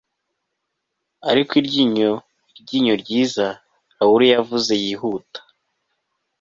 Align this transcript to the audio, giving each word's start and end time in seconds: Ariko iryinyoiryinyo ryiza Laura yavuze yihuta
Ariko 1.29 1.51
iryinyoiryinyo 1.61 2.93
ryiza 3.03 3.45
Laura 3.97 4.25
yavuze 4.33 4.71
yihuta 4.83 5.39